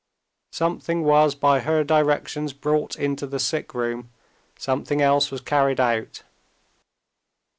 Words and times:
Something 0.51 1.03
was 1.03 1.35
by 1.35 1.59
her 1.59 1.83
directions 1.83 2.53
brought 2.53 2.95
into 2.95 3.27
the 3.27 3.37
sick 3.37 3.75
room, 3.75 4.09
something 4.57 4.99
else 4.99 5.29
was 5.29 5.41
carried 5.41 5.79
out. 5.79 6.23